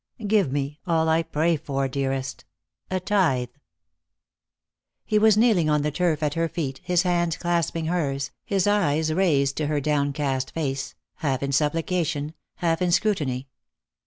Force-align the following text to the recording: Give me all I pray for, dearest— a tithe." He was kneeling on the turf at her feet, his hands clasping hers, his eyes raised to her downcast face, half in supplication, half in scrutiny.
Give 0.25 0.51
me 0.51 0.79
all 0.87 1.07
I 1.09 1.21
pray 1.21 1.55
for, 1.55 1.87
dearest— 1.87 2.43
a 2.89 2.99
tithe." 2.99 3.49
He 5.05 5.19
was 5.19 5.37
kneeling 5.37 5.69
on 5.69 5.83
the 5.83 5.91
turf 5.91 6.23
at 6.23 6.33
her 6.33 6.49
feet, 6.49 6.81
his 6.83 7.03
hands 7.03 7.37
clasping 7.37 7.85
hers, 7.85 8.31
his 8.43 8.65
eyes 8.65 9.13
raised 9.13 9.57
to 9.57 9.67
her 9.67 9.79
downcast 9.79 10.53
face, 10.55 10.95
half 11.17 11.43
in 11.43 11.51
supplication, 11.51 12.33
half 12.55 12.81
in 12.81 12.91
scrutiny. 12.91 13.47